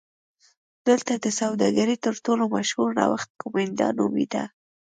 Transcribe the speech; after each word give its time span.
دلته 0.87 1.13
د 1.17 1.25
سوداګرۍ 1.39 1.97
تر 2.05 2.13
ټولو 2.25 2.43
مشهور 2.55 2.89
نوښت 2.99 3.29
کومېنډا 3.41 3.87
نومېده 3.97 4.43